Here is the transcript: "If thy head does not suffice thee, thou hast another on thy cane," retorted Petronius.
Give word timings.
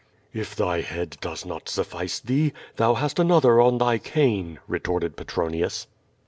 "If 0.33 0.55
thy 0.55 0.81
head 0.81 1.15
does 1.21 1.45
not 1.45 1.69
suffice 1.69 2.19
thee, 2.19 2.53
thou 2.77 2.95
hast 2.95 3.19
another 3.19 3.61
on 3.61 3.77
thy 3.77 3.99
cane," 3.99 4.57
retorted 4.67 5.15
Petronius. 5.15 5.85